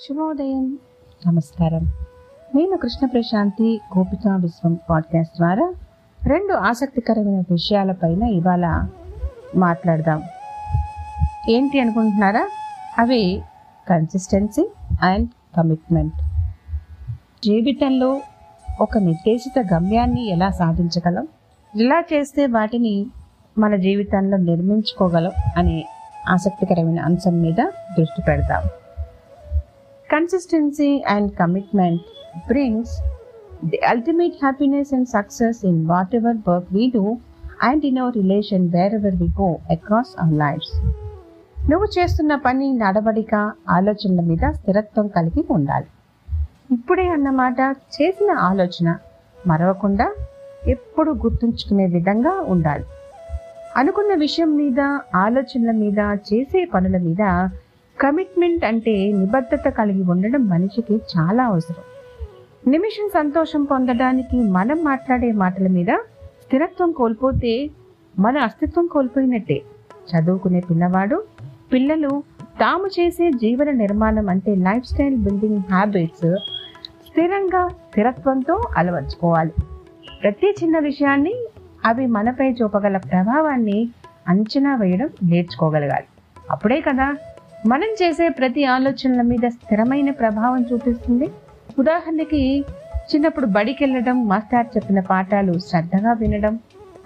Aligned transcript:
శుభోదయం. 0.00 0.78
నమస్కారం. 1.26 1.92
నేను 2.54 2.76
కృష్ణ 2.76 3.06
ప్రశాంతి 3.06 3.80
గోపికా 3.98 4.36
విశ్వం 4.36 4.78
పాడ్కాస్ట్ 4.90 5.36
ద్వారా 5.36 5.74
రెండు 6.24 6.52
ఆసక్తికరమైన 6.52 7.42
విషయాలపైన 7.50 8.22
ఇవాళ 8.22 8.88
మాట్లాడదాం. 9.56 10.22
ఏంటి 11.50 11.80
అనుకుంటున్నారా? 11.80 12.48
అవి 12.98 13.42
కన్సిస్టెన్సీ 13.88 14.70
అండ్ 15.02 15.28
కమిట్మెంట్ 15.56 16.14
జీవితంలో 17.44 18.20
ఒక 18.80 18.98
నిర్దేశిత 18.98 19.74
గమ్యాన్ని 19.74 20.28
ఎలా 20.28 20.50
సాధించగలం? 20.50 21.28
ఇలా 21.76 22.02
చేస్తే 22.12 22.46
వాటిని 22.46 23.06
మన 23.58 23.76
జీవితంలో 23.76 24.36
నిర్మించుకోగలం 24.36 25.32
అనే 25.56 25.84
ఆసక్తికరమైన 26.28 27.00
అంశం 27.00 27.40
మీద 27.42 27.64
దృష్టి 27.98 28.22
పెడతాం 28.22 28.62
Consistency 30.16 31.02
and 31.04 31.36
commitment 31.36 32.00
brings 32.46 32.90
the 33.62 33.80
ultimate 33.84 34.34
happiness 34.40 34.92
and 34.92 35.06
success 35.08 35.62
in 35.62 35.86
whatever 35.86 36.32
work 36.46 36.64
we 36.70 36.84
do 36.90 37.02
and 37.60 37.84
in 37.84 37.98
our 37.98 38.12
relation 38.12 38.70
wherever 38.70 39.10
we 39.12 39.28
go 39.36 39.48
across 39.70 40.10
our 40.16 40.34
lives. 40.44 40.68
నువ్వు 41.70 41.88
చేస్తున్న 41.96 42.32
పని 42.44 42.66
నడవడిక 42.82 43.34
ఆలోచనల 43.76 44.24
మీద 44.30 44.52
స్థిరత్వం 44.56 45.08
కలిగి 45.16 45.44
ఉండాలి 45.56 45.88
ఇప్పుడే 46.78 47.06
అన్నమాట 47.08 47.60
చేసిన 47.96 48.30
ఆలోచన 48.50 48.88
మరవకుండా 49.46 50.06
ఎప్పుడు 50.66 51.12
గుర్తుంచుకునే 51.24 51.86
విధంగా 51.96 52.34
ఉండాలి 52.54 52.86
అనుకున్న 53.80 54.12
విషయం 54.26 54.52
మీద 54.62 54.80
ఆలోచనల 55.24 55.74
మీద 55.84 56.00
చేసే 56.30 56.62
పనుల 56.74 56.98
మీద 57.08 57.22
కమిట్మెంట్ 58.00 58.64
అంటే 58.64 59.12
నిబద్ధత 59.12 59.68
కలిగి 59.68 60.02
ఉండడం 60.02 60.48
మనిషికి 60.48 60.94
చాలా 60.94 61.44
అవసరం. 61.44 61.84
నిమిషం 62.72 63.08
సంతోషం 63.08 63.64
పొందడానికి 63.64 64.36
మనం 64.36 64.84
మాట్లాడే 64.84 65.32
మాటల 65.32 65.66
మీద 65.66 65.86
స్థిరత్వం 66.44 66.92
కోల్పోతే 66.92 67.70
మన 68.18 68.38
అస్తిత్వం 68.38 68.86
కోల్పోయినట్టే. 68.86 69.62
చదువుకునే 70.10 70.60
పిల్లవాడు 70.60 71.24
పిల్లలు 71.72 72.22
తాము 72.60 72.86
చేసే 72.86 73.30
జీవన 73.30 73.70
నిర్మాణం 73.70 74.28
అంటే 74.28 74.54
లైఫ్ 74.54 74.84
స్టైల్ 74.84 75.16
బిల్డింగ్ 75.16 75.58
హ్యాబిట్స్ 75.58 76.36
స్థిరంగా 77.08 77.68
స్థిరత్వంతో 77.68 78.62
అలవర్చుకోవాలి. 78.76 79.52
ప్రతి 80.22 80.54
చిన్న 80.62 80.78
విషయాన్ని 80.78 81.34
అవి 81.84 82.06
మనపై 82.06 82.52
చూపగల 82.52 82.96
ప్రభావాన్ని 82.96 83.88
అంచనా 84.28 84.76
వేయడం 84.76 85.08
నేర్చుకోగలగాలి. 85.22 86.06
అప్పుడే 86.50 86.80
కదా 86.80 87.16
మనం 87.70 87.90
చేసే 88.00 88.28
ప్రతి 88.28 88.62
ఆలోచనల 88.64 89.22
మీద 89.22 89.46
స్థిరమైన 89.48 90.10
ప్రభావం 90.10 90.60
చూపిస్తుంది. 90.72 91.26
ఉదాహరణకి 91.78 92.40
చిన్నప్పుడు 93.10 93.46
బడికి 93.46 93.84
వెళ్ళడం 93.84 94.28
మాస్టర్ 94.28 94.68
చెప్పిన 94.76 95.00
పాఠాలు 95.00 95.54
శ్రద్ధగా 95.58 96.12
వినడం 96.12 96.54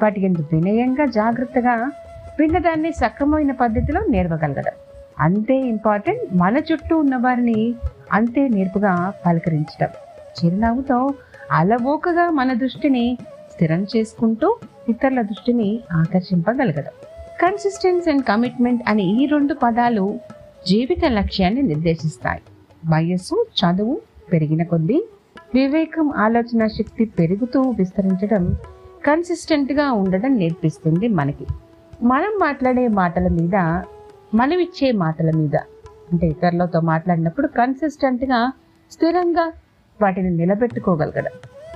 వాటి 0.03 0.21
ఎందుకు 0.21 0.49
వినయంగా 0.57 1.05
జాగ్రత్తగా 1.19 1.75
విన్నదాన్ని 2.41 2.91
సక్రమమైన 2.93 3.53
పద్ధతిలో 3.53 4.01
నేర్వగలగడం 4.09 4.77
అంతే 5.19 5.57
ఇంపార్టెంట్ 5.73 6.23
మన 6.35 6.57
చుట్టూ 6.69 6.95
ఉన్న 6.99 7.17
వారిని 7.17 7.59
అంతే 8.13 8.49
నేర్పుగా 8.49 8.93
పలకరించడం. 9.27 9.91
చిరునవ్వుతో 10.37 10.99
అలవోకగా 11.53 12.31
మన 12.31 12.51
దృష్టిని 12.53 13.05
స్థిరం 13.53 13.87
చేసుకుంటూ 13.97 14.49
ఇతరుల 14.89 15.23
దృష్టిని 15.23 15.69
ఆకర్షింపగలగడం. 15.93 16.95
కన్సిస్టెన్స్ 17.43 18.09
అండ్ 18.09 18.25
కమిట్మెంట్ 18.25 18.83
అనే 18.89 19.03
ఈ 19.03 19.27
రెండు 19.27 19.55
పదాలు 19.55 20.05
జీవిత 20.69 21.05
లక్ష్యాన్ని 21.07 21.63
నిర్దేశిస్తాయి. 21.63 22.41
వయస్సు 22.87 23.47
చదువు 23.61 24.01
పెరిగిన 24.33 24.63
కొద్దీ 24.63 25.05
వివేకం 25.55 26.13
ఆలోచన 26.17 26.67
శక్తి 26.67 27.05
పెరుగుతూ 27.05 27.61
విస్తరించడం 27.61 28.57
కన్సిస్టెంట్గా 29.07 29.93
ఉండడం 29.93 30.37
నేర్పిస్తుంది 30.37 31.09
మనకి. 31.09 31.47
మనం 32.03 32.39
మాట్లాడే 32.41 32.89
మాటల 32.89 33.29
మీద 33.29 33.55
మనం 34.35 34.59
ఇచ్చే 34.59 34.93
మాటల 34.93 35.31
మీద 35.31 35.57
అంటే 36.13 36.27
ఇతరులతో 36.27 36.81
మాట్లాడినప్పుడు 36.81 37.47
కన్సిస్టెంట్గా 37.47 38.53
స్థిరంగా 38.93 39.53
వాటిని 40.03 40.31
నిలబెట్టుకోగలగడం. 40.31 41.33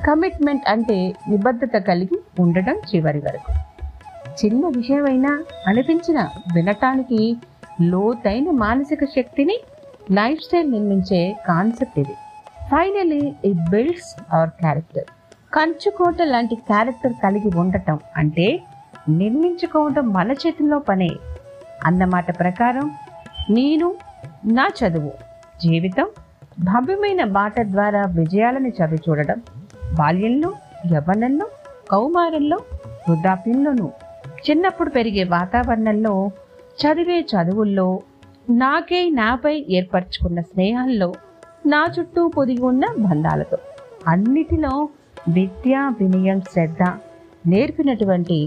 కమిట్మెంట్ 0.07 0.69
అంటే 0.69 1.15
నిబద్ధత 1.29 1.77
కలిగి 1.77 2.43
ఉండడం 2.43 2.77
చివరి 2.95 3.19
వరకు. 3.19 3.53
చిన్న 4.45 4.67
విషయమైనా 4.67 5.45
అనిపించిన 5.67 6.29
వినటానికి 6.55 7.37
లోతైన 7.83 8.51
మానసిక 8.51 9.05
శక్తిని 9.05 9.57
లైఫ్ 10.11 10.41
స్టైల్ 10.41 10.73
నిర్మించే 10.73 11.35
కాన్సెప్ట్ 11.49 11.99
ఇది. 11.99 12.15
Finally 12.71 13.35
it 13.45 13.71
builds 13.71 14.17
our 14.33 14.51
character 14.51 15.09
కంచుకోట 15.53 16.23
లాంటి 16.23 16.57
క్యారెక్టర్ 16.57 17.13
కలిగి 17.23 17.59
ఉండటం 17.59 17.99
అంటే 18.17 18.47
నిర్మించుకోవటం 19.09 20.13
మన 20.13 20.33
చేతుల్లో 20.33 20.79
పనే 20.79 21.11
అన్నమాట 21.85 22.39
ప్రకారం 22.39 22.87
నేను 23.51 23.95
నా 24.45 24.69
చదువు 24.79 25.13
జీవితం 25.63 26.07
భవ్యమైన 26.59 27.25
బాట 27.25 27.55
ద్వారా 27.65 28.03
విజయాలను 28.11 28.69
చవి 28.69 28.99
చూడడం 29.09 29.43
బాల్యంలో 29.93 30.53
యవ్వనంలో 30.95 31.47
కౌమారంలో 31.91 32.59
వృద్ధాప్యంలోనూ 33.09 33.91
చిన్నప్పుడు 34.47 34.91
పెరిగే 34.91 35.25
వాతావరణంలో 35.25 36.33
చదివే 36.79 37.21
చదువుల్లో 37.33 37.89
నాకే 38.51 39.11
నాపై 39.11 39.67
ఏర్పరచుకున్న 39.71 40.41
స్నేహాల్లో 40.41 41.09
నా 41.67 41.87
చుట్టూ 41.95 42.29
పొదిగి 42.29 42.63
ఉన్న 42.63 42.85
బంధాలతో. 42.99 43.59
అన్నిటిలో 44.09 44.73
విద్య 45.29 45.91
వినయం 46.01 46.41
శ్రద్ధ 46.41 46.83
నేర్పినటువంటి 47.47 48.39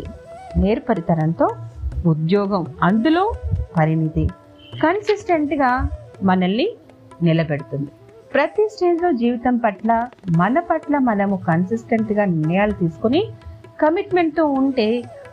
నేర్పరితనంతో 0.57 1.47
ఉద్యోగం 2.05 2.65
అందులో 2.83 3.23
పరిణితి 3.77 4.25
కన్సిస్టెంట్గా 4.81 5.71
మనల్ని 6.23 6.67
నిలబెడుతుంది. 7.23 7.89
ప్రతి 8.33 8.69
స్టేజ్లో 8.69 9.11
జీవితం 9.11 9.57
పట్ల 9.57 9.89
మన 10.37 10.59
పట్ల 10.59 10.97
మనము 10.97 11.35
కన్సిస్టెంట్గా 11.47 12.25
నిర్ణయాలు 12.25 12.71
తీసుకుని 12.71 13.21
కమిట్మెంట్తో 13.81 14.45
ఉంటే 14.59 14.87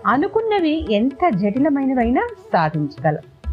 అనుకున్నవి 0.07 0.93
ఎంత 0.95 1.35
జటిలమైనవైనా 1.35 2.29
సాధించగలం. 2.53 3.53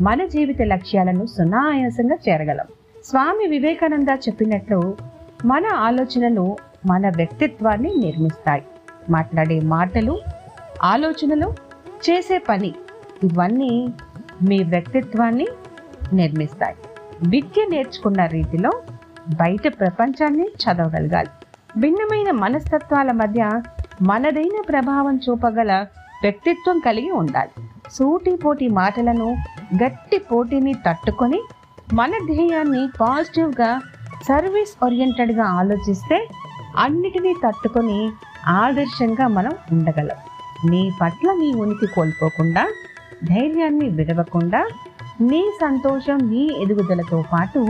మన 0.00 0.26
జీవిత 0.26 0.62
లక్ష్యాలను 0.62 1.26
సునాయాసంగా 1.26 2.16
చేరగలం. 2.28 2.66
స్వామి 3.04 3.46
వివేకానంద 3.46 4.08
చెప్పినట్లు 4.14 4.96
మన 5.44 5.66
ఆలోచనలు 5.66 6.56
మన 6.86 7.08
వ్యక్తిత్వాన్ని 7.08 7.94
నిర్మిస్తాయి. 7.96 8.62
మాట్లాడే 9.10 9.60
మాటలు 9.60 10.18
ఆలోచనలు 10.82 11.54
చేసే 12.10 12.38
పని 12.38 12.74
ఇవన్నీ 13.24 13.88
మీ 14.48 14.62
వ్యక్తిత్వాన్ని 14.62 15.46
నిర్మిస్తాయి. 16.12 16.74
విద్య 17.28 17.66
నేర్చుకున్న 17.70 18.26
రీతిలో 18.26 18.70
బయట 19.28 19.80
ప్రపంచాన్ని 19.80 20.48
చదవగలగాలి. 20.48 21.28
భిన్నమైన 21.80 22.30
మనస్తత్వాల 22.30 23.12
మధ్య 23.12 23.62
మనదైన 24.00 24.58
ప్రభావం 24.68 25.16
చూపగల 25.16 25.86
వ్యక్తిత్వం 26.22 26.78
కలిగి 26.78 27.10
ఉండాలి. 27.10 27.50
సూటిపోటి 27.90 28.68
మాటలను 28.68 29.36
గట్టి 29.82 30.18
పోటీని 30.18 30.74
తట్టుకొని 30.86 31.40
మన 31.94 32.10
ధ్యేయాన్ని 32.26 32.88
పాజిటివ్గా 33.00 33.80
సర్వీస్ 34.28 34.84
ఓరియంటెడ్గా 34.84 35.44
ఆలోచిస్తే 35.44 36.28
అన్నిటినీ 36.78 37.32
తట్టుకొని 37.44 38.12
ఆదర్శంగా 38.48 39.28
మనం 39.28 39.54
ఉండగలం. 39.72 40.16
నీ 40.70 40.92
పట్ల 41.00 41.32
నీ 41.32 41.54
ఉనికి 41.54 41.86
కోల్పోకుండా 41.86 42.64
ధైర్యాన్ని 43.24 43.88
విడవకుండా 43.88 44.60
నీ 45.20 45.42
సంతోషం 45.60 46.18
నీ 46.30 46.44
ఎదుగుదలతో 46.62 47.24
పాటు 47.32 47.60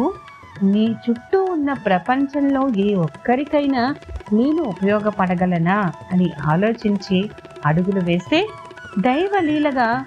నీ 0.63 0.97
చుట్టూ 1.05 1.45
ఉన్న 1.45 1.73
ప్రపంచంలో 1.73 2.69
ఏ 2.77 2.95
ఒక్కరికైనా 2.95 3.95
నేను 4.33 4.63
ఉపయోగపడగలనా 4.63 5.93
అని 6.13 6.31
ఆలోచించి 6.47 7.31
అడుగులు 7.67 8.01
వేస్తే 8.01 8.49
దైవలీలగా 8.99 10.05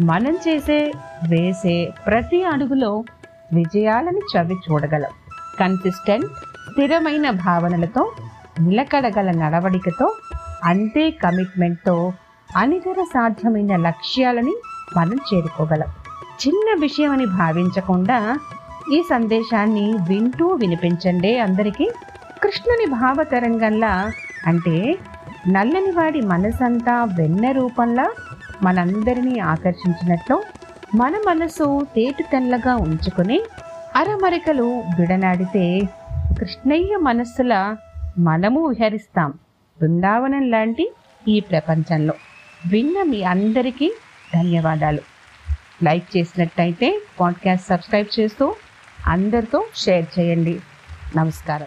మనం 0.00 0.38
చేసే 0.48 0.92
వేసే 1.28 1.92
ప్రతి 2.06 2.44
అడుగులో 2.44 3.04
విజయాలను 3.52 4.18
చవి 4.18 4.54
చూడగలం. 4.54 5.10
కన్సిస్టెంట్ 5.60 6.26
స్థిరమైన 6.70 7.30
భావనలతో 7.30 8.12
నిలకడగల 8.60 9.30
నడవడికతో 9.30 10.14
అంతే 10.64 11.10
కమిట్మెంట్తో 11.10 12.12
అనితర 12.56 13.02
సాధ్యమైన 13.02 13.76
లక్ష్యాలని 13.76 14.54
మనం 14.96 15.18
చేరుకోగలం. 15.34 15.88
చిన్న 16.40 16.80
విషయం 16.80 17.10
అని 17.12 17.26
భావించకుండా 17.26 18.38
ఈ 18.92 19.02
సందేశాన్ని 19.10 19.92
వింటూ 20.08 20.46
వినిపించండి 20.48 21.38
అందరికీ. 21.38 21.90
కృష్ణుని 22.42 22.86
భావతరంగంలా 22.86 24.10
అంటే 24.46 24.96
నల్లని 25.48 25.90
వాడి 25.90 26.20
మనసంతా 26.20 27.04
వెన్న 27.04 27.50
రూపంలా 27.50 28.12
మనందరినీ 28.62 29.38
ఆకర్షించినట్లు 29.38 30.42
మన 30.94 31.12
మనసు 31.28 31.86
తేటు 31.96 32.22
తెల్లగా 32.22 32.76
ఉంచుకొని 32.76 33.40
అరమరికలు 33.96 34.82
విడనాడితే 34.98 35.80
కృష్ణయ్య 36.38 36.96
మనస్సుల 36.96 37.76
మనము 38.18 38.66
విహరిస్తాం. 38.66 39.32
బృందావనం 39.80 40.50
లాంటి 40.50 40.92
ఈ 41.28 41.40
ప్రపంచంలో 41.40 42.14
విన్న 42.66 43.02
మీ 43.02 43.22
అందరికీ 43.22 43.92
ధన్యవాదాలు. 44.34 45.00
లైక్ 45.82 46.16
చేసినట్టయితే 46.16 47.00
పాడ్కాస్ట్ 47.20 47.68
సబ్స్క్రైబ్ 47.68 48.20
చేస్తూ 48.20 48.54
అందరితో 49.06 49.64
షేర్ 49.76 50.06
చేయండి. 50.18 50.60
నమస్కారం. 51.16 51.66